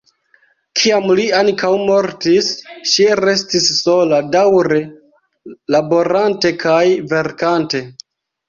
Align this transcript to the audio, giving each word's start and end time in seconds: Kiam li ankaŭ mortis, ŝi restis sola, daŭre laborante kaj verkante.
Kiam 0.79 1.03
li 1.19 1.25
ankaŭ 1.39 1.69
mortis, 1.89 2.49
ŝi 2.93 3.05
restis 3.21 3.69
sola, 3.81 4.23
daŭre 4.37 4.81
laborante 5.77 6.57
kaj 6.65 6.83
verkante. 7.15 7.85